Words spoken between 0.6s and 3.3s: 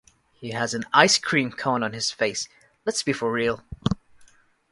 an ice cream cone on his face, let's be